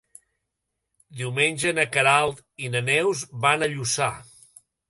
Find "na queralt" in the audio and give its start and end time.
1.79-2.43